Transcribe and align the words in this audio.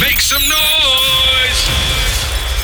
Make 0.00 0.20
some 0.20 0.42
noise. 0.42 1.60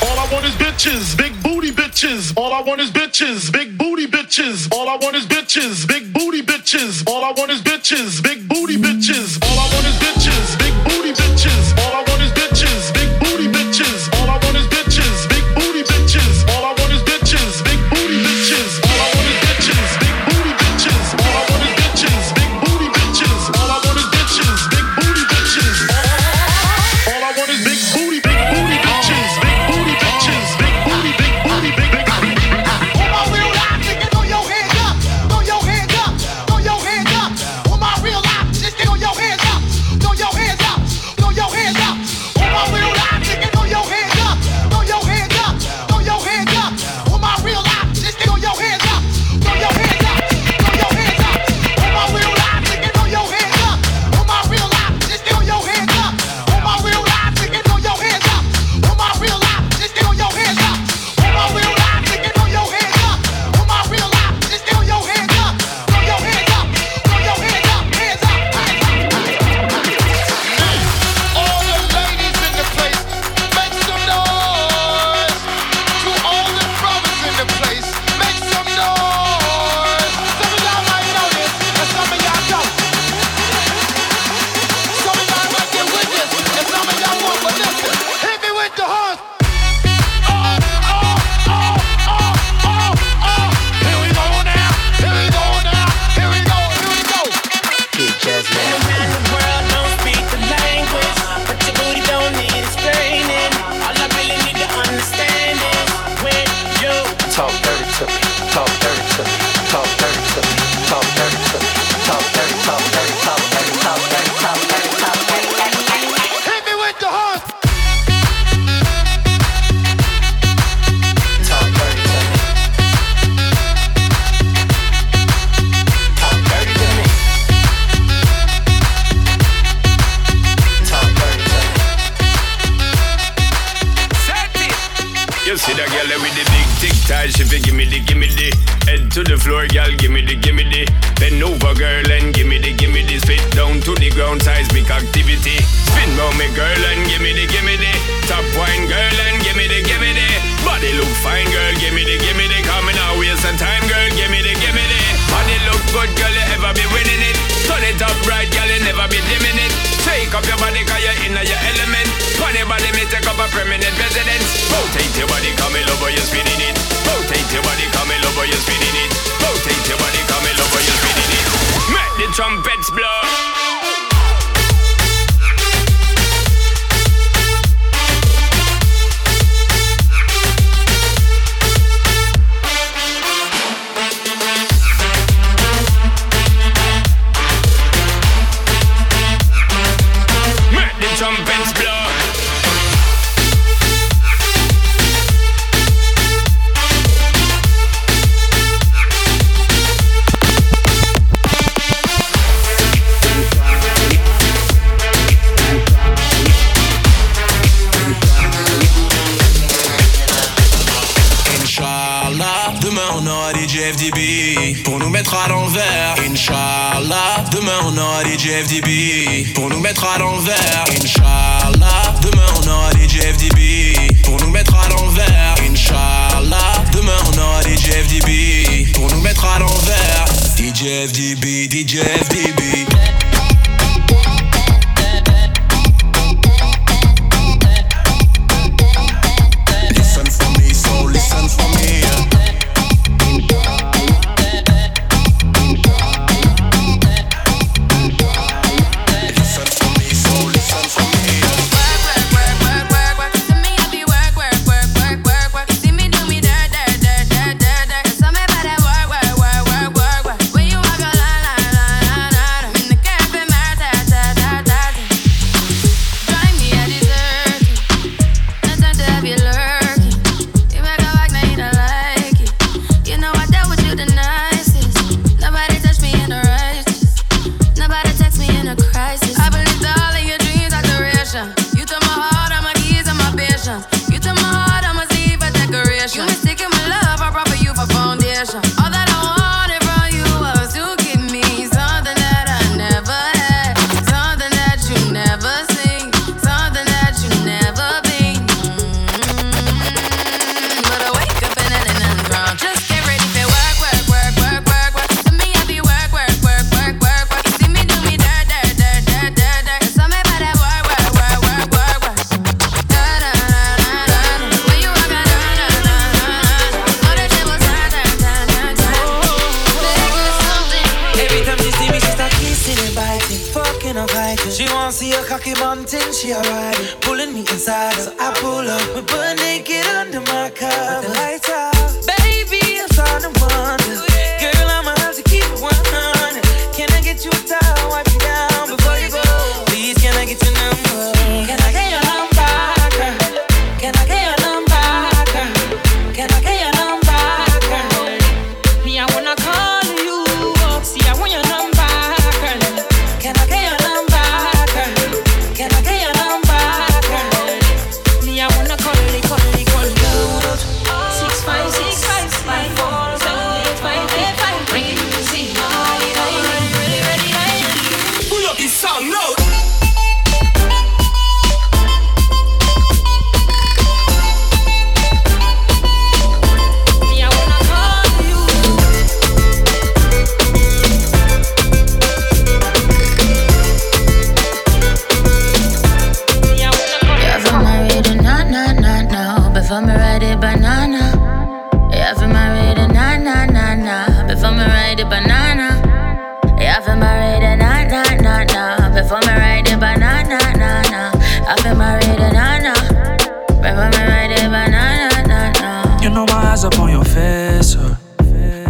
All 0.01 0.17
I 0.17 0.27
want 0.31 0.45
is 0.45 0.55
bitches, 0.55 1.15
big 1.17 1.33
booty 1.43 1.71
bitches. 1.71 2.35
All 2.35 2.51
I 2.53 2.61
want 2.61 2.81
is 2.81 2.91
bitches, 2.91 3.51
big 3.51 3.77
booty 3.77 4.07
bitches. 4.07 4.71
All 4.73 4.89
I 4.89 4.95
want 4.97 5.15
is 5.15 5.25
bitches, 5.25 5.87
big 5.87 6.11
booty 6.13 6.41
bitches. 6.41 7.07
All 7.07 7.23
I 7.23 7.31
want 7.37 7.51
is 7.51 7.61
bitches, 7.61 8.23
big 8.23 8.47
booty 8.47 8.77
bitches. 8.77 9.37
All 9.45 9.59
I 9.59 9.67
want 9.73 9.85
is 9.85 9.97
bitches, 10.05 10.57
big 10.57 10.73
booty 10.85 11.13
bitches. 11.13 11.56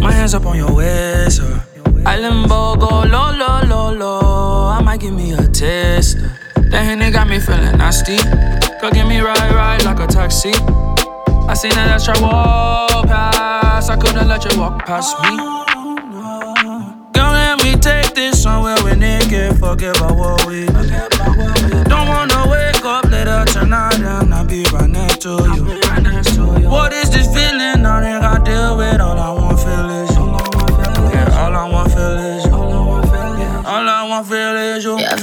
My 0.00 0.12
hands 0.12 0.34
up 0.34 0.46
on 0.46 0.56
your 0.56 0.72
waist, 0.74 1.36
sir. 1.36 1.64
I 2.06 2.18
limbo 2.18 2.76
go 2.76 3.02
low, 3.02 3.30
low, 3.36 3.60
low, 3.66 3.92
low. 3.92 4.66
I 4.66 4.80
might 4.82 5.00
give 5.00 5.12
me 5.14 5.32
a 5.32 5.46
taster. 5.48 6.32
That 6.70 6.82
Henny 6.84 7.10
got 7.10 7.28
me 7.28 7.38
feeling 7.40 7.76
nasty. 7.78 8.16
Go 8.80 8.90
get 8.90 9.06
me 9.06 9.20
right, 9.20 9.52
right 9.52 9.84
like 9.84 10.00
a 10.00 10.06
taxi. 10.06 10.52
I 11.48 11.54
seen 11.54 11.72
that 11.72 11.90
extra 11.90 12.14
walk 12.20 13.06
past. 13.06 13.90
I 13.90 13.96
couldn't 13.96 14.28
let 14.28 14.44
you 14.50 14.60
walk 14.60 14.84
past 14.86 15.16
me. 15.22 15.36
Girl, 17.14 17.32
let 17.32 17.62
me 17.64 17.74
take 17.76 18.14
this 18.14 18.42
somewhere 18.42 18.76
we 18.84 18.94
naked. 18.94 19.58
Forget 19.58 19.96
about 19.98 20.16
what 20.16 20.46
we 20.46 20.66
don't 20.66 22.08
wanna 22.08 22.46
wake 22.50 22.84
up 22.84 23.04
later 23.04 23.44
tonight 23.46 24.00
and 24.00 24.32
I 24.34 24.44
be 24.44 24.64
right 24.72 24.88
next 24.90 25.22
to 25.22 25.30
you. 25.54 26.68
What 26.68 26.92
is 26.92 27.10
this 27.10 27.26
feeling? 27.34 27.57
it. 28.94 29.00
All 29.00 29.18
I 29.18 29.30
want 29.32 29.58
feel 29.60 29.90
is 29.90 30.10
you. 30.16 30.26
Yeah, 31.12 31.40
all 31.42 31.54
I 31.56 31.70
want 31.70 31.92
feel 31.92 32.18
is 32.18 32.44
you. 32.44 32.52
Yeah, 32.52 33.62
all 33.66 33.88
I 33.88 34.08
want 34.08 34.26
feel 34.26 34.56
is 34.56 34.84
you. 34.84 34.98
Yeah, 34.98 35.16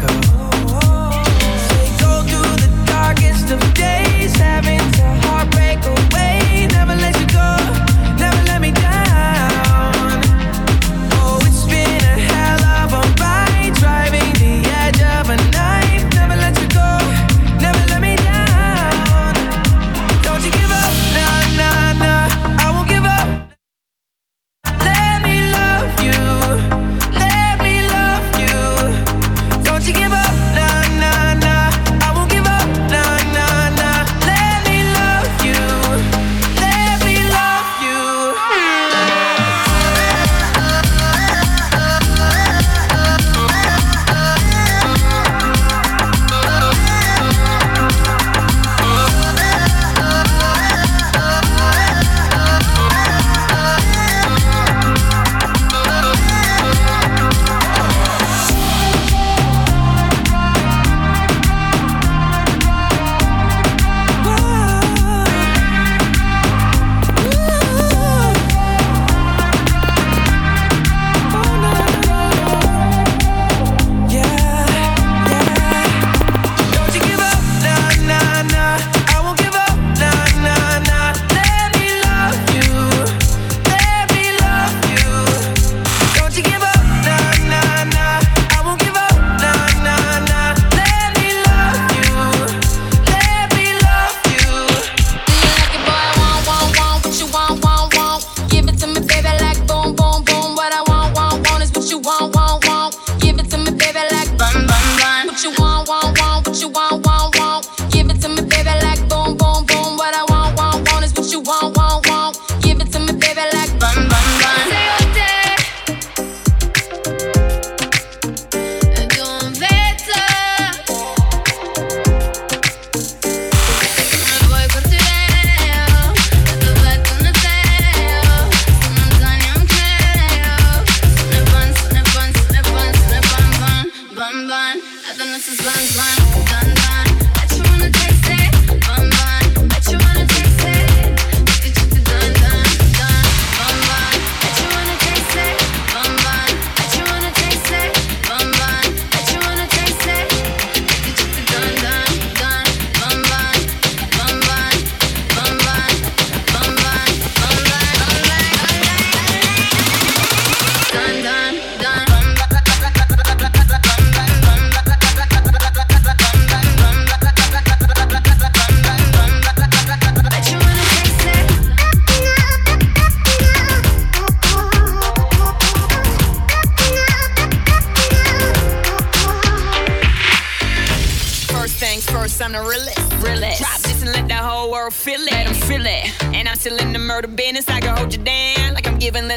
go 0.00 0.08
through 2.28 2.54
the 2.64 2.70
darkest 2.86 3.50
of 3.50 3.60
days, 3.74 4.34
having 4.36 4.80
to 4.92 5.04
heartbreak. 5.26 6.03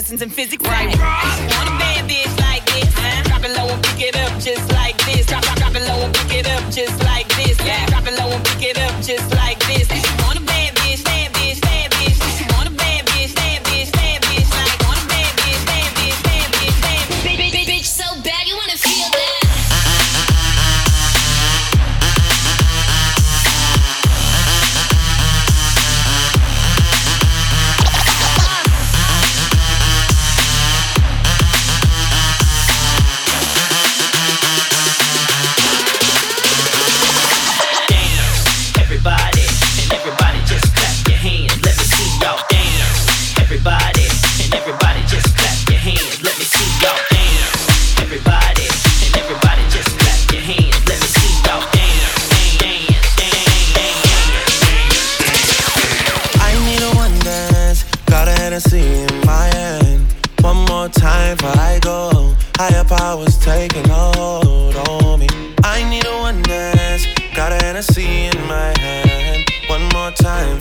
Lessons 0.07 0.21
in 0.21 0.29
physics. 0.29 0.46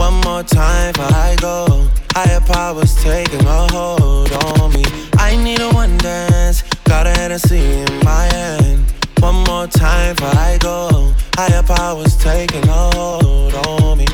One 0.00 0.18
more 0.22 0.42
time 0.42 0.94
before 0.94 1.14
I 1.14 1.36
go. 1.40 1.86
Higher 2.14 2.40
powers 2.40 2.96
taking 3.04 3.44
a 3.46 3.66
hold 3.70 4.32
on 4.32 4.72
me. 4.72 4.82
I 5.18 5.36
need 5.36 5.60
a 5.60 5.68
one 5.72 5.98
dance. 5.98 6.62
Got 6.84 7.06
a 7.06 7.10
Hennessy 7.10 7.58
in 7.58 7.98
my 8.02 8.24
hand. 8.32 8.90
One 9.18 9.44
more 9.44 9.66
time 9.66 10.16
before 10.16 10.34
I 10.34 10.56
go. 10.58 11.12
Higher 11.36 11.62
powers 11.62 12.16
taking 12.16 12.66
a 12.66 12.90
hold 12.96 13.54
on 13.66 13.98
me. 13.98 14.06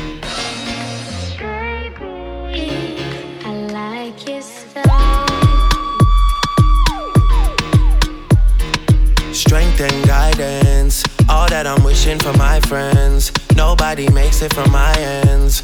I 3.45 3.51
like 3.71 4.27
your 4.27 4.41
style. 4.41 5.25
Strength 9.33 9.79
and 9.79 10.05
guidance, 10.05 11.05
all 11.29 11.47
that 11.47 11.65
I'm 11.65 11.81
wishing 11.85 12.19
for 12.19 12.33
my 12.33 12.59
friends. 12.61 13.31
Nobody 13.55 14.09
makes 14.09 14.41
it 14.41 14.53
from 14.53 14.69
my 14.71 14.93
ends. 14.97 15.63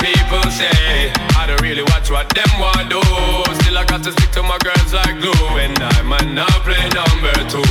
People 0.00 0.50
say. 0.50 1.29
I 1.40 1.46
don't 1.46 1.62
really 1.62 1.82
watch 1.84 2.10
what 2.10 2.28
them 2.36 2.52
want 2.60 2.92
do. 2.92 3.00
Still, 3.64 3.78
I 3.78 3.84
got 3.88 4.04
to 4.04 4.12
stick 4.12 4.30
to 4.36 4.42
my 4.42 4.58
girls 4.60 4.92
like 4.92 5.16
glue. 5.24 5.32
And 5.56 5.72
I 5.80 6.02
might 6.02 6.28
not 6.28 6.52
play 6.68 6.84
number 6.92 7.32
two. 7.48 7.64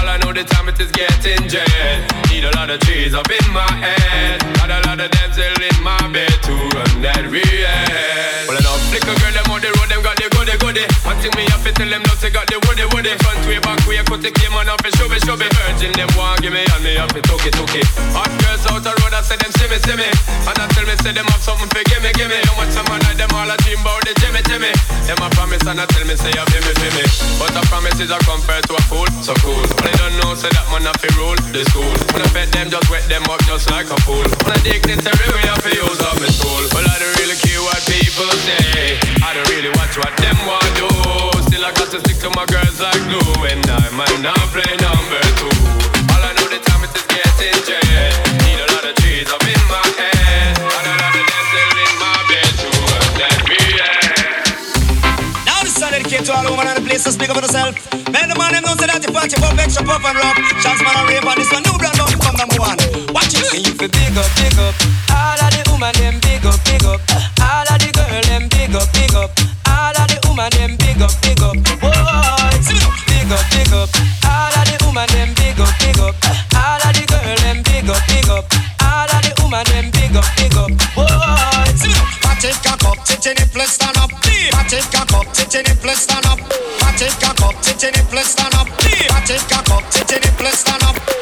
All 0.00 0.08
I 0.08 0.16
know 0.16 0.32
the 0.32 0.44
time 0.48 0.72
it 0.72 0.80
is 0.80 0.90
getting 0.90 1.44
jet. 1.46 2.00
Need 2.32 2.44
a 2.44 2.52
lot 2.56 2.70
of 2.70 2.80
trees 2.80 3.12
up 3.12 3.28
in 3.28 3.52
my 3.52 3.68
head. 3.76 4.40
Got 4.56 4.70
a 4.72 4.80
lot 4.88 4.98
of 4.98 5.12
still 5.32 5.60
in 5.60 5.78
my 5.82 5.98
bed 6.08 6.32
to 6.44 6.54
run 6.76 6.94
that 7.02 7.24
real. 7.28 7.42
Well, 8.46 8.56
I 8.56 8.60
know 8.64 8.76
flick 8.88 9.04
a 9.04 9.12
girl 9.16 9.34
them 9.34 9.48
on 9.50 9.60
the 9.60 9.70
road, 9.76 9.88
them 9.88 10.00
got 10.04 10.16
the 10.20 10.28
goody 10.32 10.56
goody. 10.60 10.84
One 11.02 11.16
thing 11.18 11.32
me 11.34 11.48
to 11.48 11.70
tell 11.72 11.88
them, 11.88 12.02
no, 12.04 12.12
they 12.20 12.30
got 12.30 12.46
the 12.46 12.60
woody 12.68 12.86
woody. 12.92 13.12
Front 13.24 13.42
way, 13.48 13.58
back 13.58 13.80
way, 13.88 14.00
cut 14.04 14.20
the 14.20 14.30
came 14.30 14.54
on 14.54 14.68
off 14.68 14.84
and 14.84 14.94
show 14.96 15.08
me, 15.08 15.18
show 15.24 15.36
me. 15.36 15.48
Virgin 15.56 15.92
them 15.96 16.08
want 16.14 16.44
give 16.44 16.52
me 16.52 16.62
and 16.62 16.82
me 16.84 17.00
have 17.00 17.10
to 17.16 17.20
took 17.24 17.42
it, 17.42 17.56
took 17.56 17.72
it. 17.74 17.86
Hot 18.12 18.30
girls 18.44 18.64
out 18.68 18.84
the 18.84 18.92
road, 19.02 19.14
I 19.16 19.20
say 19.24 19.36
them 19.40 19.52
see 19.56 19.68
me, 19.68 19.78
see 19.82 19.96
me. 19.96 20.08
And 20.46 20.56
I 20.56 20.64
tell 20.76 20.84
me, 20.84 20.94
say 21.00 21.12
them 21.16 21.26
have 21.26 21.42
something 21.42 21.68
for 21.72 21.82
gimme, 21.88 22.12
gimme. 22.14 22.38
How 22.44 22.54
much 22.60 22.72
time 22.76 23.01
I 23.02 23.10
like 23.10 23.18
them 23.18 23.34
all 23.34 23.50
a 23.50 23.56
dream 23.66 23.82
about 23.82 24.06
the 24.06 24.14
Jimmy, 24.22 24.42
Jimmy. 24.46 24.70
Them 25.10 25.18
a 25.18 25.28
promise 25.34 25.66
and 25.66 25.80
I 25.80 25.86
tell 25.90 26.06
me, 26.06 26.14
say 26.14 26.30
you 26.30 26.44
feel 26.54 26.62
me, 26.62 26.72
feel 26.78 26.94
me. 26.94 27.04
But 27.42 27.50
a 27.58 27.62
promise 27.66 27.98
is 27.98 28.14
a 28.14 28.18
compared 28.22 28.62
to 28.70 28.78
a 28.78 28.82
fool, 28.86 29.10
so 29.18 29.34
cool. 29.42 29.58
But 29.74 29.82
they 29.90 29.94
don't 29.98 30.14
know, 30.22 30.38
say 30.38 30.50
that 30.54 30.66
man 30.70 30.86
have 30.86 31.00
to 31.02 31.10
rule 31.18 31.34
the 31.50 31.66
school. 31.74 31.90
When 32.14 32.22
I 32.22 32.28
bet 32.30 32.54
them, 32.54 32.70
just 32.70 32.86
wet 32.86 33.02
them 33.10 33.26
up 33.26 33.42
just 33.42 33.66
like 33.74 33.90
a 33.90 33.98
fool. 34.06 34.22
When 34.22 34.54
I 34.54 34.58
dignitary, 34.62 35.28
we 35.34 35.42
have 35.50 35.62
to 35.66 35.72
use 35.74 36.00
up 36.06 36.14
my 36.22 36.30
tool. 36.30 36.62
Well, 36.70 36.86
I 36.86 36.96
don't 37.02 37.16
really 37.18 37.38
care 37.42 37.62
what 37.66 37.82
people 37.90 38.30
say. 38.46 39.02
I 39.18 39.34
don't 39.34 39.48
really 39.50 39.74
watch 39.74 39.98
what 39.98 40.14
them 40.22 40.38
want 40.46 40.70
do. 40.78 40.88
Still, 41.50 41.64
I 41.66 41.74
got 41.74 41.90
to 41.90 41.98
stick 41.98 42.22
to 42.22 42.30
my 42.38 42.46
girls 42.46 42.78
like 42.78 43.02
glue. 43.10 43.50
And 43.50 43.66
I 43.66 43.90
might 43.90 44.18
not 44.22 44.38
play 44.54 44.70
number 44.78 45.22
two. 45.42 45.50
All 46.14 46.22
I 46.22 46.30
know 46.38 46.46
the 46.46 46.62
time 46.62 46.86
it 46.86 46.94
is 46.94 47.06
getting 47.10 47.58
jet. 47.66 48.14
Need 48.46 48.62
a 48.62 48.68
lot 48.70 48.86
of 48.86 48.94
trees 49.02 49.26
up 49.26 49.42
in 49.42 49.58
my 49.66 49.82
head. 49.98 50.11
This 56.22 56.30
song 56.30 56.44
dedicated 56.44 56.46
to 56.46 56.50
all 56.50 56.56
women 56.56 56.66
and 56.70 56.76
the 56.78 56.84
place 56.86 57.04
to 57.04 57.12
speak 57.12 57.30
up 57.30 57.36
for 57.36 57.42
yourself. 57.42 57.74
Man, 58.12 58.28
the 58.28 58.36
man 58.38 58.52
them 58.52 58.62
know 58.62 58.74
say 58.78 58.86
that 58.86 59.02
you 59.02 59.10
party 59.10 59.36
pop 59.42 59.58
extra 59.58 59.82
pop 59.84 60.04
and 60.06 60.16
rock. 60.18 60.36
Chance 60.62 60.82
man 60.82 60.94
and 60.94 61.08
rave 61.10 61.26
and 61.26 61.38
this 61.38 61.50
one 61.50 61.62
new 61.66 61.76
brand 61.78 61.96
from 61.98 62.34
number 62.38 62.58
one. 62.62 62.78
Watch 63.10 63.34
it. 63.34 63.50
And 63.54 63.66
you 63.66 63.74
feel 63.74 63.90
big 63.90 64.14
up, 64.14 64.28
big 64.38 64.58
up. 64.58 64.74
All 65.10 65.40
of 65.42 65.50
the 65.50 65.62
woman 65.70 65.92
them 65.98 66.16
big 66.22 66.44
up, 66.46 66.58
big 66.62 66.84
up. 66.86 67.00
All 67.42 67.66
of 67.66 67.78
the 67.78 67.90
girl 67.90 68.22
them 68.30 68.44
big 68.48 68.74
up, 68.74 68.86
big 68.94 69.14
up. 69.14 69.30
All 69.66 69.96
of 69.98 70.06
the 70.06 70.18
woman 70.26 70.50
them 70.54 70.72
big 70.78 71.00
up, 71.02 71.14
big 71.22 71.42
up. 71.42 71.56
Whoa, 71.82 71.90
big 73.10 73.30
up, 73.32 73.44
big 73.50 73.72
up. 73.74 73.90
All 74.22 74.54
of 74.54 74.64
the 74.70 74.76
woman 74.86 75.08
them 75.10 75.30
big 75.34 75.58
up, 75.58 75.74
big 75.82 75.98
up. 75.98 76.14
All 76.54 76.82
of 76.82 76.92
the 76.94 77.02
girl 77.10 77.36
them 77.42 77.58
big 77.66 77.88
up, 77.90 78.02
big 78.06 78.28
up. 78.30 78.46
All 78.78 79.10
of 79.10 79.20
the 79.26 79.32
woman 79.42 79.64
them 79.74 79.86
big 79.90 80.14
up, 80.14 80.28
big 80.38 80.54
up. 80.54 80.70
Whoa, 80.94 81.08
Patrick 82.22 82.58
cock 82.62 82.84
up, 82.86 82.98
titty 83.02 83.34
nipple 83.34 83.66
stand 83.66 83.98
up. 83.98 84.01
Up, 85.62 85.68
titty 85.68 85.74
nipple 85.74 85.94
stand 85.94 86.26
up. 86.26 86.38
Patrick 86.80 87.12
cock 87.20 87.40
up, 87.42 87.62
titty 87.62 87.86
nipple 87.92 88.18
stand 88.18 88.54
up. 88.54 88.66
Patrick 88.66 89.48
cock 89.48 89.70
up, 89.70 89.90
titty 89.90 90.14
nipple 90.14 90.46
stand 90.46 90.82
up. 90.82 91.21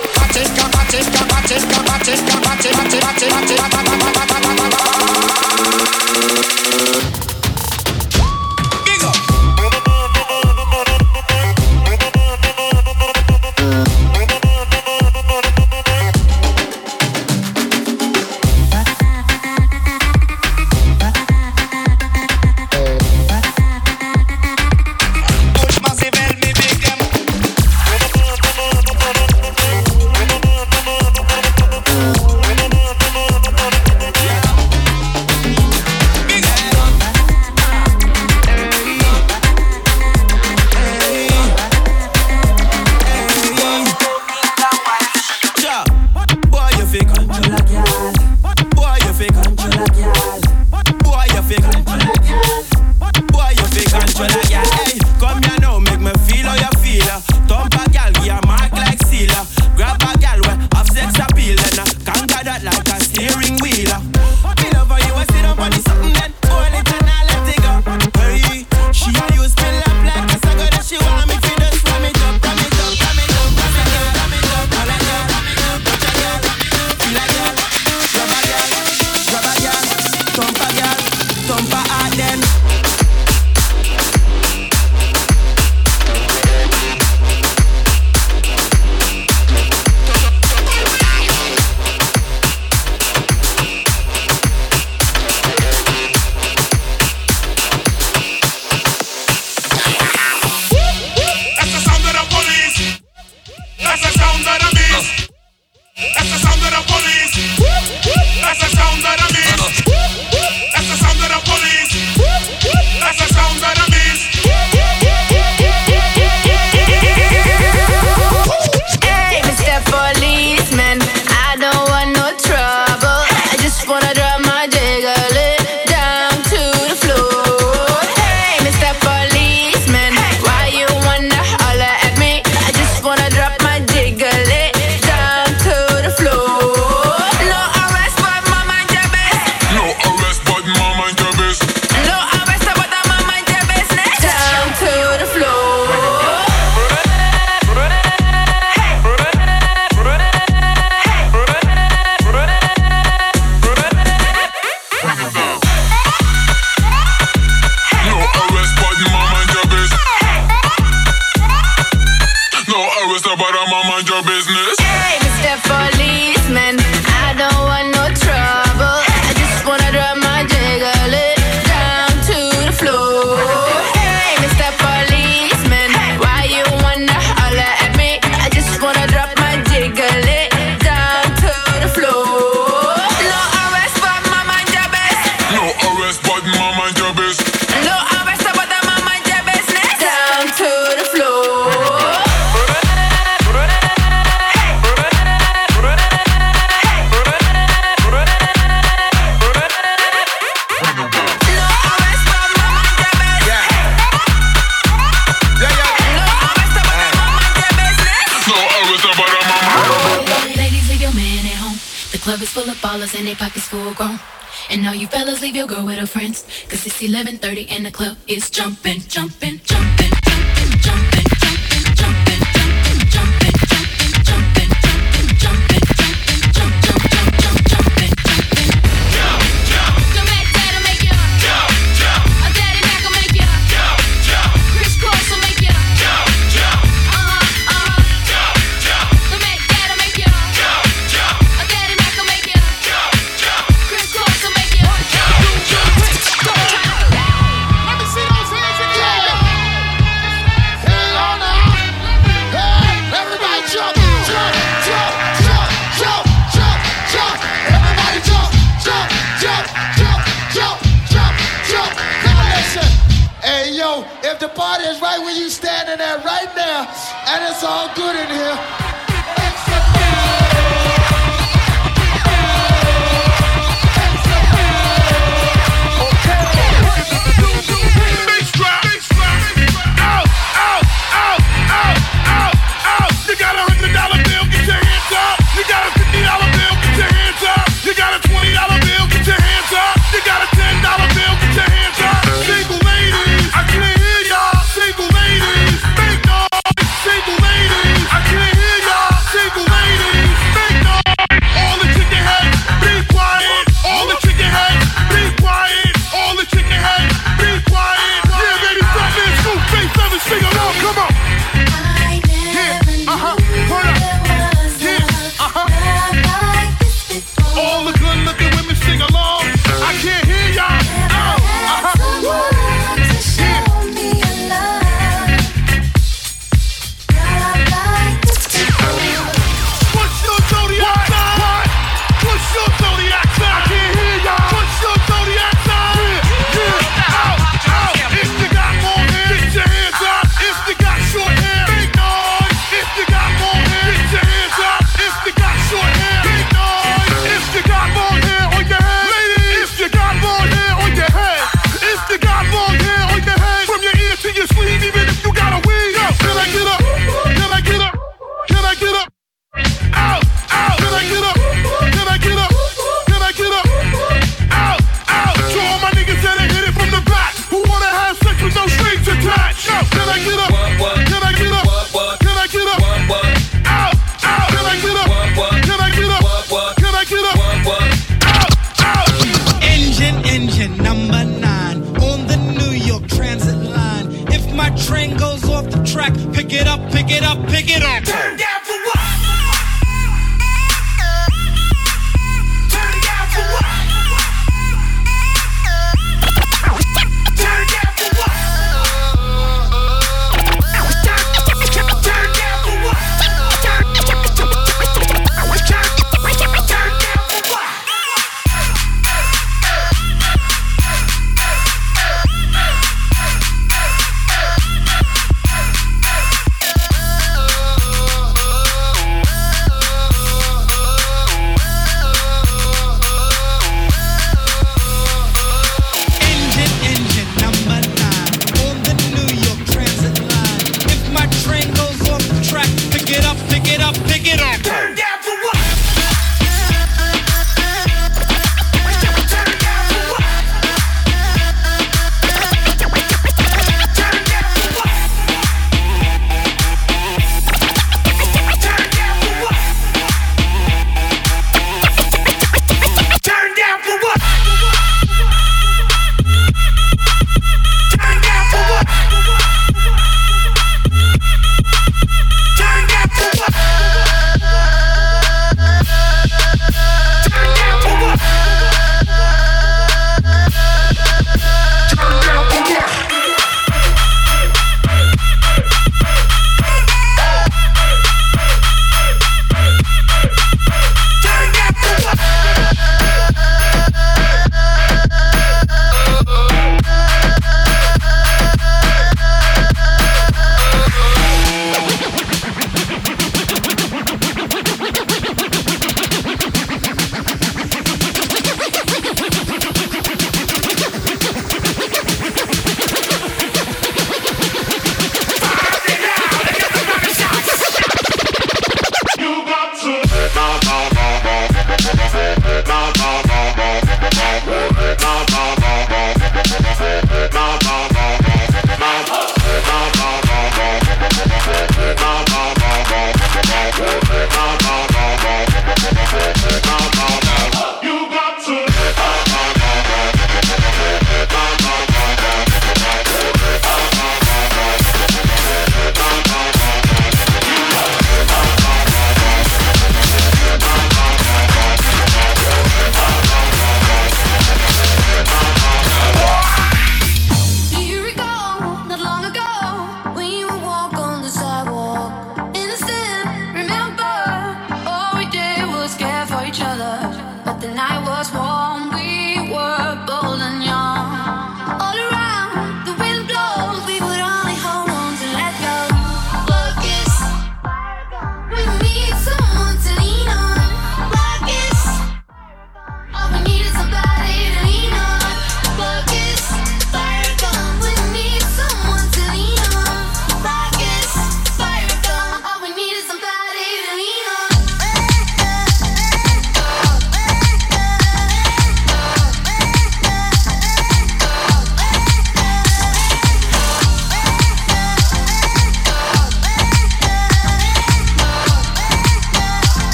There 266.00 266.19
right 266.25 266.49
now, 266.56 266.89
and 267.28 267.45
it's 267.45 267.63
all 267.63 267.95
good 267.95 268.17
in 268.17 268.28
here. 268.28 268.89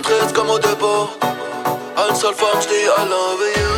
en 0.00 0.02
tres 0.02 0.32
como 0.32 0.58
de 0.58 0.74
bo 0.74 1.10
Ein 1.96 2.16
sol 2.16 2.34
famsli 2.34 2.76
I 2.76 3.04
love 3.08 3.46
you. 3.56 3.70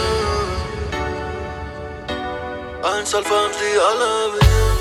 Ein 2.84 3.06
sol 3.06 3.24
famsli 3.24 3.66
I 3.66 3.94
love 3.98 4.38
you. 4.40 4.71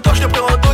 то, 0.00 0.14
що 0.14 0.28
приготував 0.28 0.67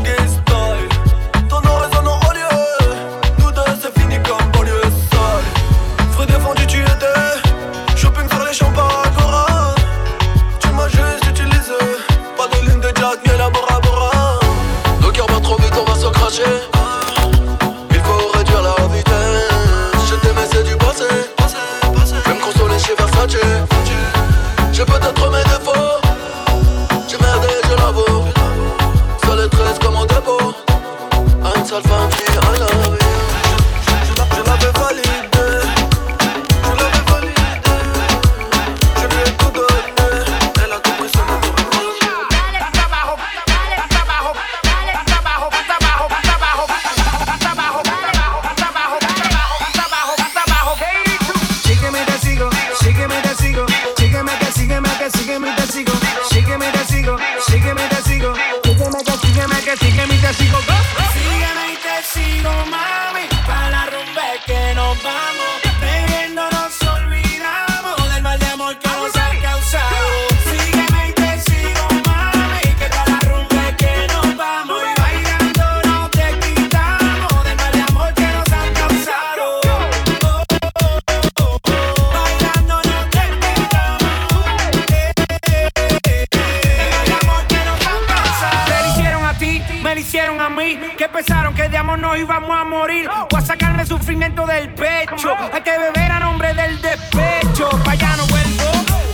que 90.96 91.08
pensaron 91.08 91.54
que 91.54 91.68
de 91.68 91.76
amor 91.76 91.98
no 91.98 92.16
íbamos 92.16 92.50
a 92.50 92.64
morir. 92.64 93.08
Voy 93.30 93.40
a 93.40 93.44
sacarme 93.44 93.84
sufrimiento 93.86 94.46
del 94.46 94.70
pecho. 94.74 95.34
Hay 95.52 95.62
que 95.62 95.78
beber 95.78 96.12
a 96.12 96.20
nombre 96.20 96.54
del 96.54 96.80
despecho. 96.80 97.68
Pa' 97.84 97.92
allá 97.92 98.16
no 98.16 98.26
vuelvo. 98.26 98.64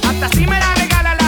Hasta 0.08 0.28
si 0.36 0.46
me 0.46 0.58
la 0.58 0.74
regala 0.74 1.19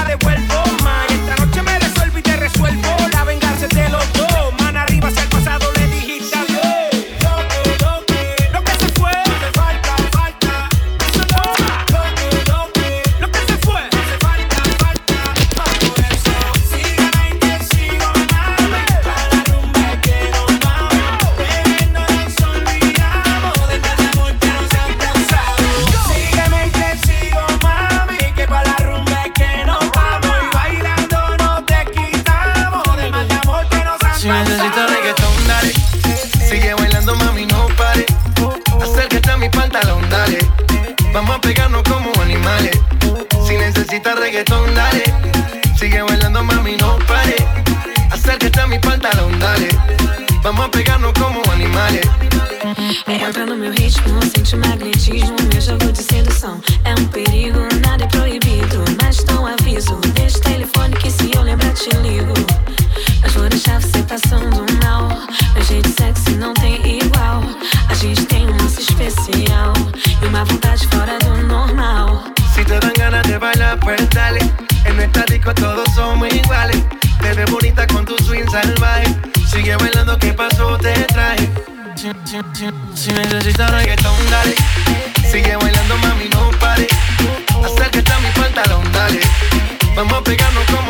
Vamos 89.95 90.15
a 90.15 90.23
pegarnos 90.23 90.65
con 90.65 90.82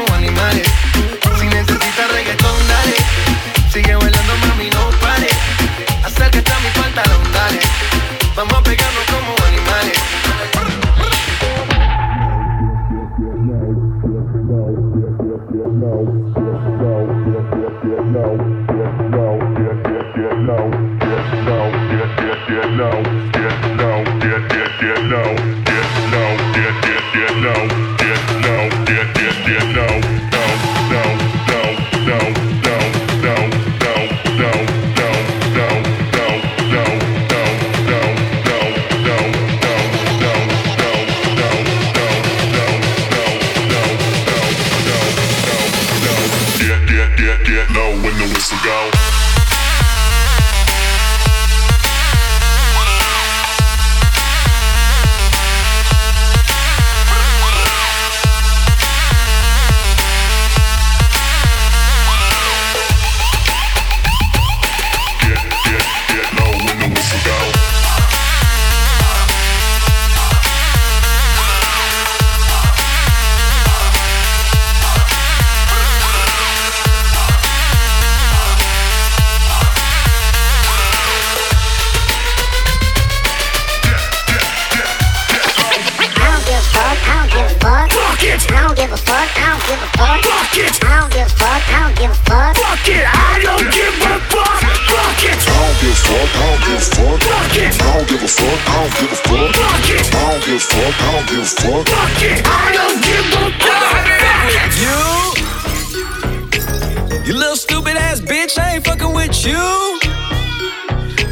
bitch, 108.42 108.58
I 108.58 108.74
ain't 108.74 108.84
fucking 108.84 109.14
with 109.14 109.44
you. 109.44 110.00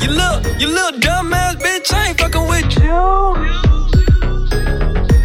You 0.00 0.10
little, 0.10 0.40
you 0.58 0.68
little 0.68 1.00
dumb 1.00 1.32
ass 1.32 1.56
bitch, 1.56 1.92
I 1.92 2.08
ain't 2.08 2.20
fucking 2.20 2.46
with 2.48 2.78
you. 2.78 2.92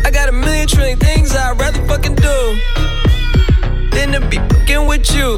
I 0.04 0.10
got 0.12 0.30
a 0.30 0.32
million 0.32 0.68
trillion 0.68 0.98
things 0.98 1.36
I'd 1.36 1.60
rather 1.60 1.86
fucking 1.88 2.16
do 2.16 2.60
than 3.92 4.14
to 4.14 4.28
be 4.30 4.38
fucking 4.38 4.88
with 4.88 5.14
you. 5.14 5.38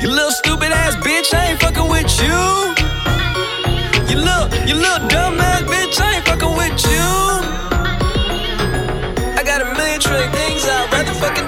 You 0.00 0.10
little 0.10 0.30
stupid 0.30 0.70
ass 0.70 0.94
bitch, 0.94 1.34
I 1.34 1.50
ain't 1.50 1.60
fucking 1.60 1.88
with 1.90 2.06
you. 2.22 2.38
You 4.08 4.22
little, 4.22 4.46
you 4.68 4.76
little 4.76 5.08
dumb 5.08 5.40
ass 5.40 5.62
bitch, 5.62 6.00
I 6.00 6.16
ain't 6.16 6.24
fucking 6.24 6.54
with 6.54 6.78
you. 6.86 7.08
I 9.34 9.42
got 9.44 9.60
a 9.60 9.64
million 9.74 9.98
trillion 9.98 10.30
things 10.30 10.62
I'd 10.64 10.92
rather 10.92 11.14
fucking 11.14 11.47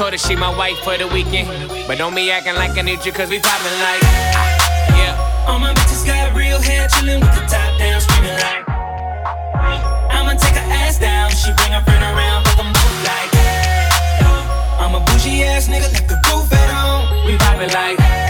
told 0.00 0.12
her 0.12 0.18
she 0.18 0.34
my 0.34 0.48
wife 0.56 0.78
for 0.78 0.96
the 0.96 1.06
weekend. 1.08 1.46
But 1.86 1.98
don't 1.98 2.14
be 2.14 2.30
acting 2.30 2.54
like 2.54 2.72
I 2.78 2.80
need 2.80 3.04
you, 3.04 3.12
cause 3.12 3.28
we 3.28 3.38
poppin' 3.38 3.78
like. 3.84 4.00
Yeah. 4.96 5.44
All 5.46 5.58
my 5.58 5.74
bitches 5.74 6.06
got 6.06 6.34
real 6.34 6.58
hair, 6.58 6.88
chillin' 6.88 7.20
with 7.20 7.34
the 7.36 7.44
top 7.44 7.78
down, 7.78 8.00
screamin' 8.00 8.32
like. 8.40 8.64
I'ma 10.16 10.32
take 10.40 10.56
her 10.56 10.72
ass 10.72 10.98
down, 10.98 11.28
she 11.32 11.52
bring 11.52 11.72
her 11.72 11.84
friend 11.84 12.02
around, 12.02 12.44
fuck 12.46 12.56
the 12.56 12.64
both 12.64 12.98
like. 13.12 13.30
I'm 14.80 14.94
a 14.94 15.00
bougie 15.04 15.44
ass 15.44 15.68
nigga, 15.68 15.92
like 15.92 16.08
the 16.08 16.16
roof 16.32 16.50
at 16.50 16.70
home. 16.72 17.26
We 17.26 17.36
poppin' 17.36 17.68
like. 17.68 18.29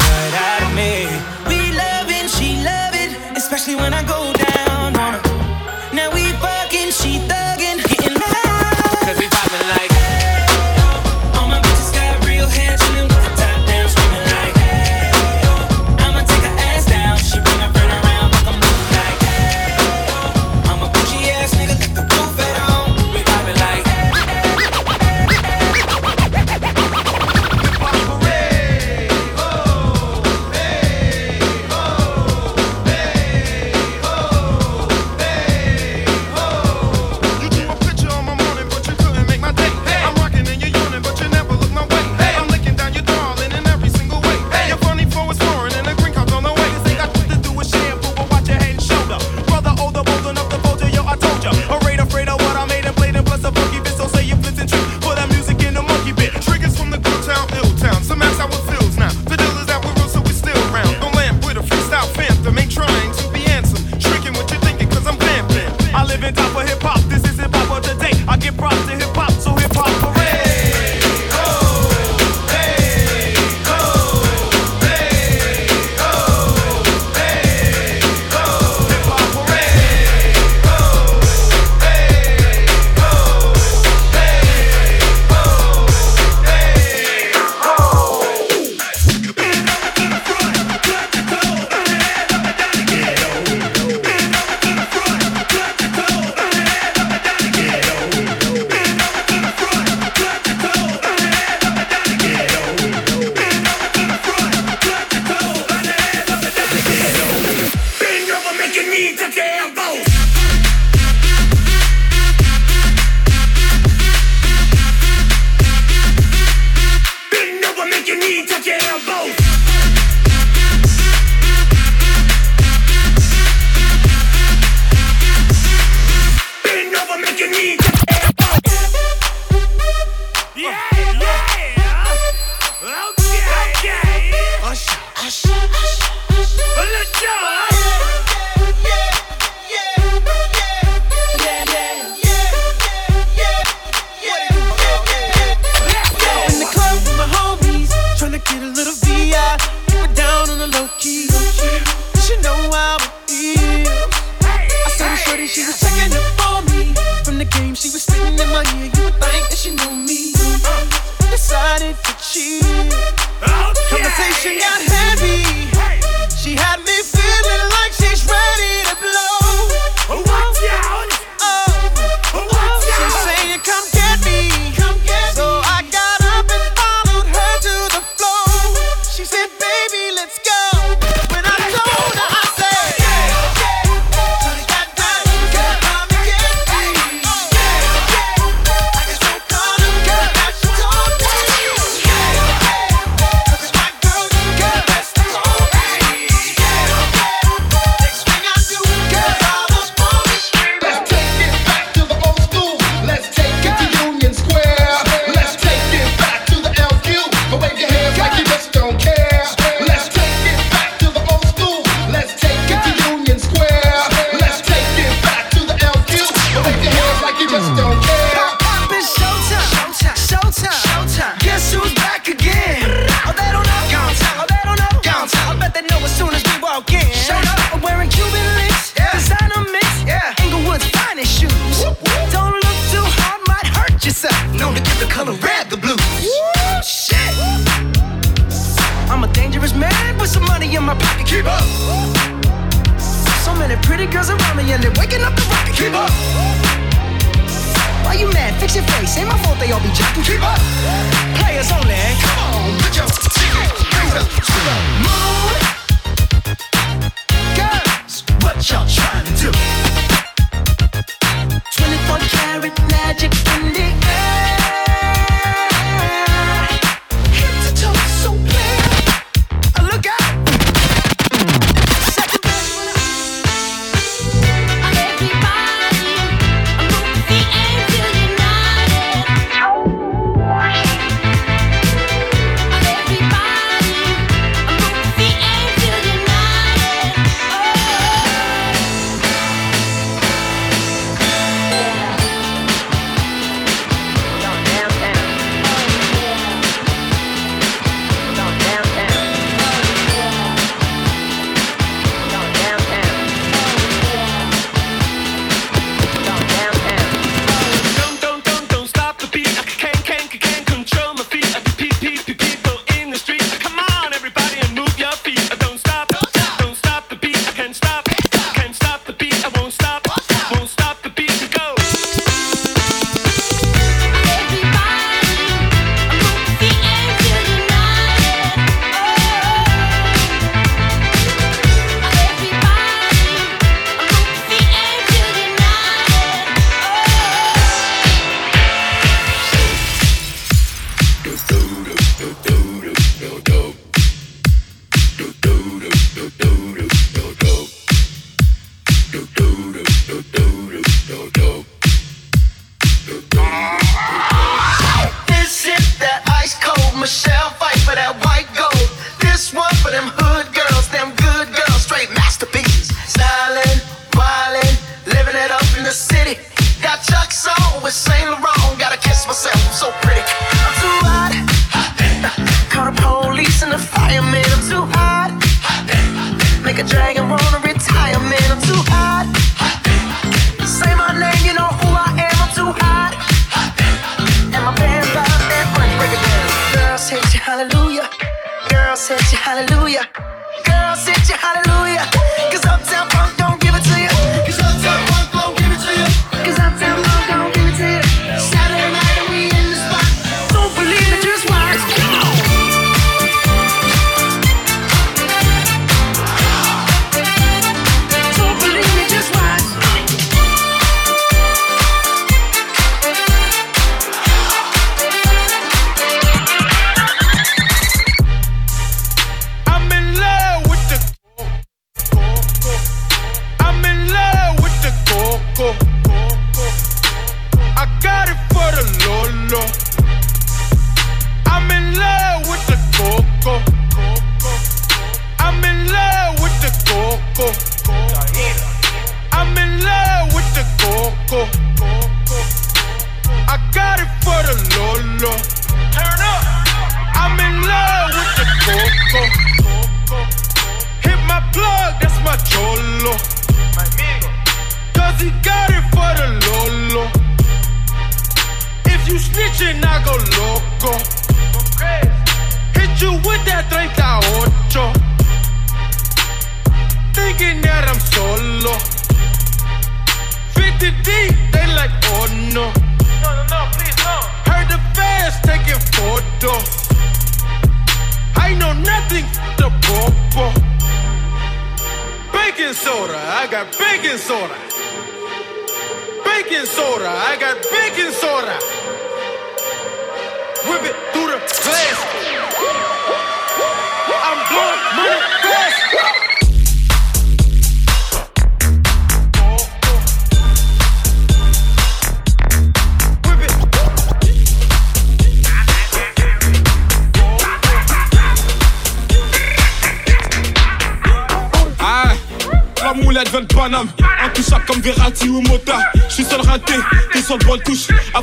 especially 3.61 3.83
when 3.83 3.93
I 3.93 4.01
go 4.01 4.40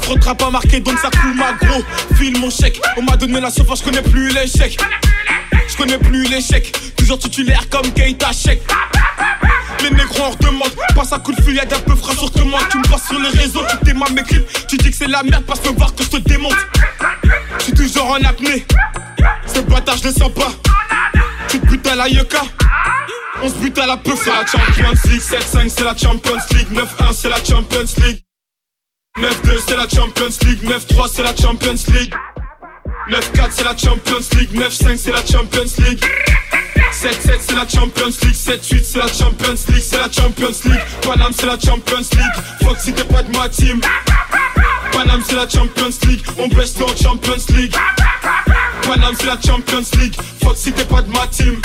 Croquera 0.08 0.34
pas 0.34 0.48
marqué, 0.48 0.80
donc 0.80 0.98
ça 1.00 1.10
coule 1.10 1.34
ma 1.34 1.52
gros. 1.52 1.84
File 2.16 2.38
mon 2.38 2.48
chèque, 2.48 2.80
on 2.96 3.02
m'a 3.02 3.18
donné 3.18 3.42
la 3.42 3.50
chauffeur, 3.50 3.76
je 3.76 3.82
connais 3.82 4.00
plus 4.00 4.32
l'échec. 4.32 4.78
Je 5.68 5.76
connais 5.76 5.98
plus 5.98 6.24
l'échec, 6.24 6.74
toujours 6.96 7.18
titulaire 7.18 7.68
comme 7.68 7.92
Keita 7.92 8.32
Chèque. 8.32 8.62
Les 9.82 9.90
négros 9.90 10.22
en 10.22 10.30
redemande, 10.30 10.70
passe 10.96 11.12
à 11.12 11.18
coup 11.18 11.34
de 11.34 11.42
fil, 11.42 11.56
d'un 11.56 11.78
peu 11.80 11.94
frais 11.94 12.14
sur 12.14 12.46
moi. 12.46 12.60
Tu 12.70 12.78
me 12.78 12.84
passes 12.84 13.06
sur 13.06 13.20
les 13.20 13.28
réseaux, 13.38 13.60
tu 13.70 13.76
t'aimes 13.84 14.02
mes 14.14 14.22
clips. 14.22 14.66
Tu 14.66 14.78
dis 14.78 14.90
que 14.90 14.96
c'est 14.96 15.08
la 15.08 15.22
merde, 15.22 15.44
parce 15.46 15.62
me 15.62 15.76
voir 15.76 15.94
que 15.94 16.02
je 16.02 16.08
te 16.08 16.16
démonte. 16.16 16.56
Je 17.66 17.74
toujours 17.74 18.10
en 18.10 18.24
apnée, 18.24 18.64
ce 19.54 19.60
bâtard 19.60 19.98
je 19.98 20.08
le 20.08 20.14
sens 20.14 20.32
pas. 20.32 20.52
Tu 21.50 21.60
te 21.60 21.66
butes 21.66 21.86
à 21.86 21.96
la 21.96 22.08
yucca. 22.08 22.40
On 23.42 23.48
se 23.50 23.56
bute 23.56 23.78
à 23.78 23.86
la 23.86 23.98
peuf, 23.98 24.18
c'est 24.24 24.30
la 24.30 24.46
Champions 24.46 24.98
League 25.04 25.20
7-5 25.20 25.68
c'est 25.68 25.84
la 25.84 25.94
Champions 25.94 26.38
League 26.52 26.72
9-1 26.72 27.12
c'est 27.12 27.28
la 27.28 27.36
Champions 27.36 27.84
League 27.98 28.22
9-2, 29.16 29.58
c'est 29.66 29.76
la 29.76 29.88
Champions 29.88 30.28
League. 30.46 30.62
9-3, 30.62 31.08
c'est 31.12 31.22
la 31.22 31.34
Champions 31.34 31.74
League. 31.92 32.14
9-4, 33.10 33.48
c'est 33.50 33.64
la 33.64 33.76
Champions 33.76 34.38
League. 34.38 34.52
9-5, 34.54 34.96
c'est 34.96 35.10
la 35.12 35.26
Champions 35.26 35.84
League. 35.84 36.04
7-7 36.98 37.38
c'est 37.38 37.54
la 37.54 37.68
Champions 37.68 38.06
League 38.06 38.34
7-8 38.34 38.82
c'est 38.82 38.98
la 38.98 39.06
Champions 39.06 39.54
League 39.68 39.82
C'est 39.82 39.98
la 39.98 40.10
Champions 40.10 40.48
League. 40.64 40.80
Panam 41.02 41.32
c'est 41.32 41.46
la 41.46 41.56
Champions 41.56 41.98
League. 41.98 42.44
Fuck 42.60 42.76
si 42.80 42.92
t'es 42.92 43.04
pas 43.04 43.22
de 43.22 43.36
ma 43.36 43.48
team. 43.48 43.80
Panam 44.90 45.22
c'est 45.24 45.36
la 45.36 45.48
Champions 45.48 45.96
League. 46.08 46.22
On 46.38 46.48
baisse 46.48 46.74
en 46.82 46.88
Champions 47.00 47.54
League. 47.56 47.72
Panam 48.82 49.14
c'est 49.16 49.26
la 49.26 49.38
Champions 49.40 49.84
League. 50.00 50.16
Fuck 50.42 50.56
si 50.56 50.72
t'es 50.72 50.84
pas 50.86 51.02
de 51.02 51.10
ma 51.12 51.24
team. 51.28 51.60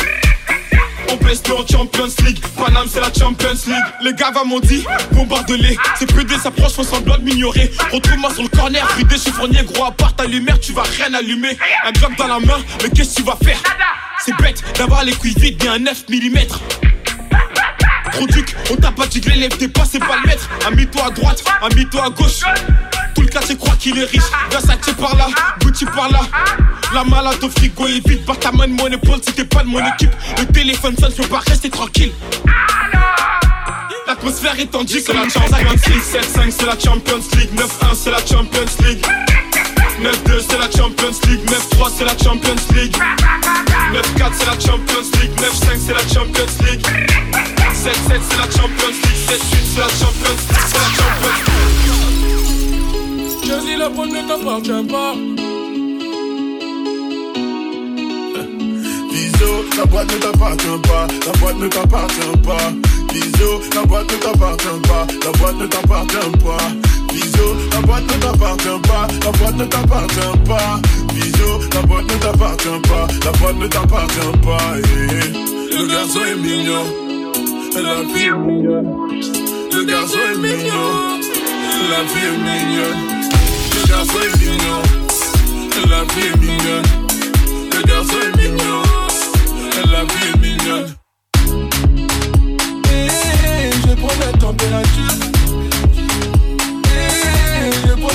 On 1.10 1.16
baisse 1.16 1.42
en 1.50 1.66
Champions 1.66 2.14
League. 2.26 2.40
Panam 2.56 2.88
c'est 2.88 3.02
la 3.02 3.12
Champions 3.12 3.58
League. 3.66 3.86
Les 4.04 4.14
gars 4.14 4.32
m'ont 4.46 4.60
dit 4.60 4.86
bombarde-les 5.14 5.76
C'est 5.98 6.14
PD 6.14 6.36
s'approche 6.38 6.74
font 6.74 6.84
semblant 6.84 7.18
de 7.18 7.24
m'ignorer. 7.24 7.72
Retrouve-moi 7.92 8.32
sur 8.32 8.44
le 8.44 8.50
corner 8.50 8.88
Vidé 8.98 9.18
chiffronnier 9.18 9.64
gros. 9.64 9.86
À 9.86 9.92
part 9.92 10.16
ta 10.16 10.26
lumière 10.26 10.60
Tu 10.60 10.74
vas 10.74 10.84
rien 10.84 11.12
allumer. 11.16 11.58
Un 11.86 11.92
globe 11.92 12.16
dans 12.20 12.28
la 12.28 12.40
main 12.40 12.60
Mais 12.84 12.90
qu'est-ce 12.92 13.16
que 13.16 13.16
tu 13.16 13.24
vas 13.24 13.38
faire? 13.44 13.58
C'est 14.26 14.36
bête 14.38 14.64
d'avoir 14.78 15.04
les 15.04 15.12
couilles 15.24 15.42
vides 15.42 15.58
Bien 15.58 15.74
un 15.74 15.80
9 15.80 16.06
mm 16.10 16.38
Trop 18.12 18.28
duc, 18.28 18.56
on 18.70 18.76
t'a 18.76 18.92
pas 18.92 19.08
dit 19.08 19.22
que 19.22 19.30
l'élève 19.30 19.58
t'es 19.58 19.68
pas, 19.68 19.86
c'est 19.90 19.98
pas 19.98 20.18
le 20.22 20.28
maître. 20.28 20.48
Ami-toi 20.68 21.08
à 21.08 21.10
droite, 21.10 21.44
ami-toi 21.64 22.06
à 22.06 22.10
gauche. 22.12 22.42
Tout 23.16 23.22
le 23.22 23.28
quartier 23.28 23.58
croit 23.58 23.76
qu'il 23.80 23.98
est 23.98 24.04
riche. 24.04 24.22
Versace 24.52 24.94
par 25.00 25.16
là, 25.16 25.28
Gucci 25.62 25.86
par 25.86 26.12
là. 26.12 26.20
La 26.94 27.04
malade 27.04 27.44
au 27.44 27.50
frigo 27.50 27.88
est 27.88 28.08
vide, 28.08 28.24
par 28.24 28.38
ta 28.38 28.52
main 28.52 28.68
mon 28.68 28.88
épaule 28.88 29.20
si 29.24 29.34
t'es 29.34 29.46
pas 29.46 29.64
de 29.64 29.70
mon 29.70 29.80
équipe. 29.80 30.12
Le 30.38 30.46
téléphone 30.46 30.96
sonne, 30.96 31.12
peux 31.14 31.28
pas 31.28 31.40
rester 31.40 31.72
tranquille. 31.72 32.12
L'atmosphère 34.06 34.60
est 34.60 34.70
tendue, 34.70 35.00
c'est 35.00 35.14
la 35.14 35.28
Champions 35.28 35.72
League. 35.88 36.02
7-5, 36.02 36.52
c'est 36.52 36.66
la 36.66 36.78
Champions 36.78 37.24
League. 37.36 37.50
9-1, 37.56 37.96
c'est 37.96 38.12
la 38.12 38.20
Champions 38.20 38.86
League. 38.86 39.04
9-2, 40.02 40.42
c'est 40.50 40.58
la 40.58 40.70
Champions 40.72 41.16
League. 41.28 41.46
9-3, 41.46 41.92
c'est 41.98 42.06
la 42.06 42.18
Champions 42.18 42.56
League. 42.74 42.96
9-4, 43.94 44.34
c'est 44.34 44.46
la 44.46 44.60
Champions 44.60 45.08
League. 45.20 45.36
9-5, 45.38 45.80
c'est 45.86 45.94
la 45.94 46.08
Champions 46.08 46.54
League. 46.66 46.86
7-7, 47.74 48.22
c'est 48.30 48.38
la 48.38 48.50
Champions 48.50 48.96
League. 49.04 49.24
7-8, 49.28 49.40
c'est 49.74 49.80
la 49.80 49.90
Champions 49.90 50.38
League. 50.50 50.68
C'est 50.68 50.78
la 50.78 50.90
Champions 50.98 51.38
League. 51.46 51.64
Je 53.46 53.56
dis 53.60 53.76
le 53.76 53.88
ne 53.88 54.22
t'appartient 54.28 54.84
pas. 54.92 55.14
Bisous, 59.12 59.64
la 59.78 59.86
boîte 59.86 60.12
ne 60.12 60.18
t'appartient 60.18 60.80
pas, 60.88 61.08
la 61.26 61.32
boîte 61.40 61.58
ne 61.58 61.68
t'appartient 61.68 62.38
pas. 62.44 62.72
Bisous, 63.14 63.62
la 63.76 63.84
boîte 63.86 64.12
ne 64.12 64.18
t'appartient 64.18 64.80
pas, 64.88 65.06
la 65.24 65.32
boîte 65.38 65.58
ne 65.58 65.68
t'appartient 65.68 66.32
pas. 66.44 67.03
Bisous, 67.14 67.56
la 67.72 67.82
boîte 67.82 68.04
ne 68.04 68.22
t'appartient 68.22 68.82
pas, 68.88 69.08
la 69.24 69.32
boîte 69.32 69.56
ne 69.58 69.66
t'appartient 69.66 70.38
pas. 70.48 70.80
Bisous, 71.14 71.60
la 71.76 71.82
boîte 71.84 72.12
ne 72.12 72.18
t'appartient 72.18 72.82
pas, 72.90 73.08
la 73.26 73.32
boîte 73.32 73.58
ne 73.60 73.68
t'appartient 73.68 74.38
pas. 74.44 74.58
eh, 74.78 74.82
eh. 75.12 75.76
Le 75.78 75.88
garçon 75.88 76.20
est 76.26 76.36
mignon, 76.36 76.86
la 77.76 77.96
fille 78.14 78.28
est 78.28 78.38
mignonne. 78.38 78.90
Le 79.72 79.84
garçon 79.86 80.18
est 80.34 80.38
mignon, 80.38 81.20
la 81.90 82.02
fille 82.08 82.28
est 82.28 82.38
mignonne. 82.38 83.02
Le 83.74 83.88
garçon 83.90 84.20
est 84.24 84.36
mignon, 84.40 84.82
la 85.90 86.02
fille 86.14 86.32
est 86.34 86.38
mignonne. 86.40 86.90
Le 87.74 87.82
garçon 87.88 88.18
est 88.24 88.38
mignon, 88.38 88.82
la 89.92 90.02
vie 90.04 90.28
est 90.34 90.40
mignonne. 90.40 90.96
Eh, 92.92 93.70
je 93.88 93.94
prends 93.96 94.20
la 94.20 94.38
température. 94.38 95.33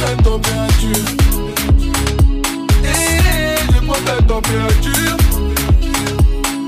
La 0.00 0.14
température. 0.22 1.04
Eh, 2.84 3.86
prends 3.86 4.22
température. 4.26 5.16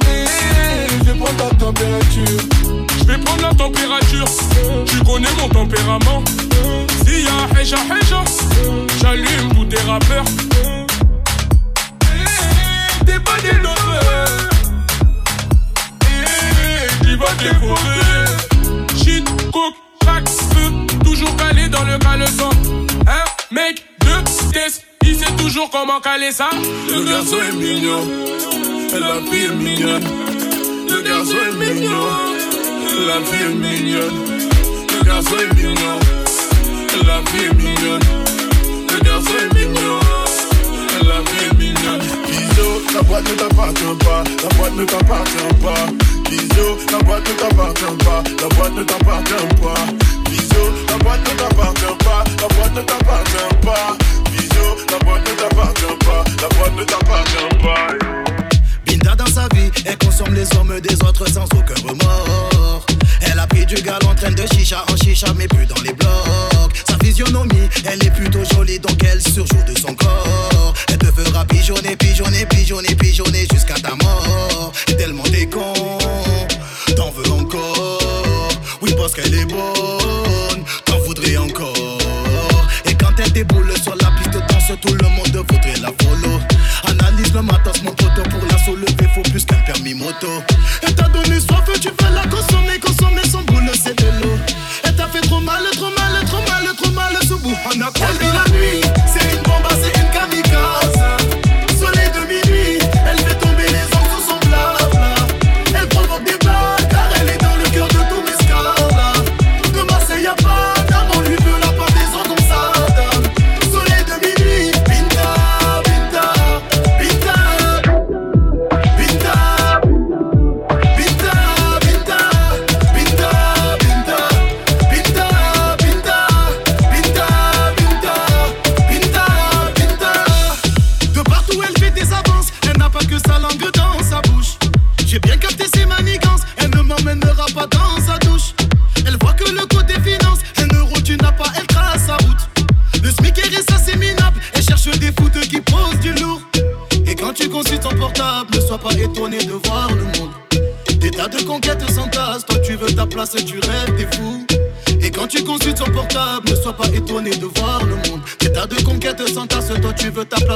Eh, 0.06 1.04
je 1.06 1.12
prends 1.12 1.34
ta 1.34 1.54
température. 1.54 2.38
Je 2.98 3.04
vais 3.04 3.18
prendre 3.18 3.42
la 3.42 3.54
température. 3.54 4.24
Tu 4.86 4.98
connais 5.04 5.28
mon 5.38 5.48
tempérament. 5.48 6.22
S'il 7.04 7.24
y 7.24 7.28
a 7.28 7.60
Heja 7.60 7.76
Heja, 7.76 8.24
j'allume 9.00 9.54
tous 9.54 9.64
tes 9.66 9.80
rappeurs. 9.88 10.24
Eh, 12.02 13.04
T'es 13.04 13.20
pas 13.20 13.40
des 13.42 13.56
lovers. 13.58 14.50
Eh, 16.02 17.04
Qui 17.04 17.16
va 17.16 17.32
décorer. 17.38 18.26
Shit, 18.96 19.24
coke, 19.52 19.74
crack, 20.00 20.28
feu. 20.28 20.72
Toujours 21.04 21.34
calé 21.36 21.68
dans 21.68 21.84
le 21.84 21.98
caleçon. 21.98 22.50
Mec, 23.61 23.84
tests. 24.52 24.84
Il 25.04 25.14
sait 25.16 25.32
toujours 25.36 25.68
comment 25.70 26.00
caler 26.00 26.32
ça. 26.32 26.48
Le 26.88 27.04
garçon 27.04 27.36
est 27.46 27.56
mignon, 27.56 28.00
la 28.92 29.20
fille 29.30 29.44
est 29.44 29.54
mignonne. 29.54 30.04
Le 30.88 31.02
garçon 31.02 31.36
est 31.46 31.56
mignon, 31.56 32.06
la 33.06 33.20
fille 33.26 33.46
est 33.46 33.54
mignonne. 33.54 34.16
Le 34.92 35.04
garçon 35.04 35.36
est 35.44 35.54
mignon, 35.54 35.98
la 37.06 37.20
fille 37.30 37.44
est 37.44 37.54
mignonne. 37.54 38.06
Le 38.92 39.00
garçon 39.04 39.36
est 39.42 39.54
mignon, 39.54 40.00
la 41.02 41.18
fille 41.30 41.48
est 41.50 41.58
mignonne. 41.58 42.02
Bisous, 42.28 42.94
la 42.94 43.02
boîte 43.02 43.28
ne 43.28 43.34
t'appartient 43.34 43.96
pas, 44.04 44.24
la 44.42 44.48
boîte 44.56 44.76
ne 44.76 44.84
t'appartient 44.84 45.54
pas. 45.62 45.86
Bisous, 46.30 46.78
la 46.92 46.98
boîte 46.98 47.28
ne 47.28 47.34
t'appartient 47.34 48.04
pas, 48.04 48.22
la 48.42 48.48
boîte 48.54 48.74
ne 48.74 48.84
t'appartient 48.84 49.54
pas. 49.62 50.30
La 50.88 50.98
boîte 50.98 51.20
ne 51.20 51.38
t'appartient 51.38 52.04
pas, 52.04 52.24
la 52.40 52.48
boîte 52.54 52.74
ne 52.74 52.82
t'appartient 52.82 53.56
pas. 53.62 53.96
Bisous, 54.30 54.76
la 54.90 54.98
boîte 54.98 55.28
ne 55.28 55.34
t'appartient 55.36 56.04
pas, 56.04 56.24
la 56.42 56.48
boîte 56.56 56.76
ne 56.76 56.84
t'appartient 56.84 57.56
pas. 57.62 57.86
Binda 58.86 59.14
dans 59.14 59.26
sa 59.26 59.48
vie, 59.54 59.70
elle 59.84 59.98
consomme 59.98 60.34
les 60.34 60.46
hommes 60.56 60.80
des 60.80 60.94
autres 61.04 61.28
sans 61.30 61.44
aucun 61.44 61.74
remords. 61.86 62.86
Elle 63.22 63.38
a 63.38 63.46
pris 63.46 63.66
du 63.66 63.76
gal 63.76 63.98
en 64.06 64.14
train 64.14 64.30
de 64.30 64.44
chicha 64.54 64.84
en 64.90 64.96
chicha, 64.96 65.26
mais 65.36 65.48
plus 65.48 65.66
dans 65.66 65.80
les 65.82 65.92
blocs. 65.92 66.74
Sa 66.88 66.98
physionomie, 66.98 67.68
elle 67.84 68.04
est 68.04 68.11
plutôt 68.11 68.44
jolie, 68.54 68.78
donc 68.78 69.02
elle 69.04 69.20
surjoue 69.20 69.62
de 69.66 69.78
son 69.78 69.94
corps. 69.94 70.74
Elle 70.88 70.98
te 70.98 71.06
fera 71.06 71.44
pigeonner, 71.44 71.96
pigeonner, 71.96 72.46
pigeonner, 72.46 72.94
pigeonner 72.94 73.46
jusqu'à 73.52 73.74
ta 73.74 73.94
mort. 73.96 74.72
foto. 90.12 91.09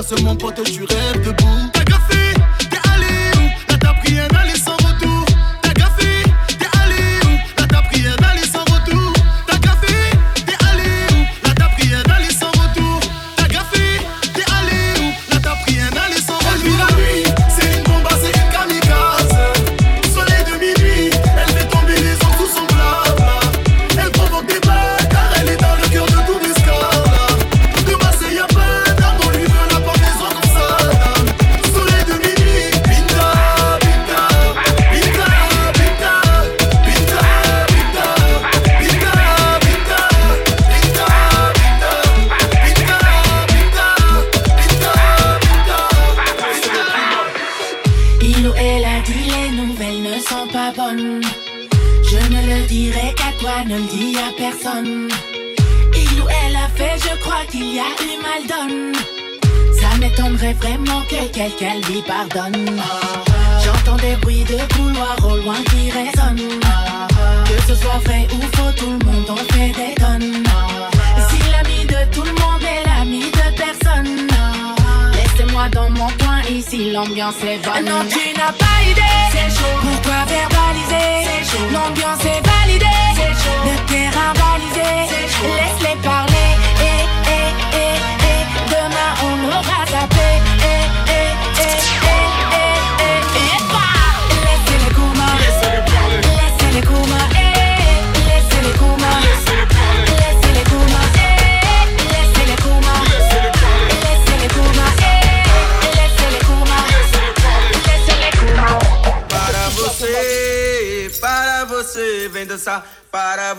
ce 0.05 0.23
mon 0.23 0.37
pote 0.37 0.63
tu 0.65 0.85
rêves 0.85 1.24